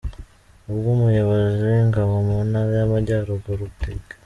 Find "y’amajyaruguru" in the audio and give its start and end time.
2.79-3.63